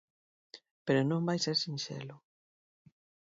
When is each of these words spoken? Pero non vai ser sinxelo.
Pero 0.85 1.01
non 1.09 1.25
vai 1.27 1.37
ser 1.45 1.55
sinxelo. 1.59 2.15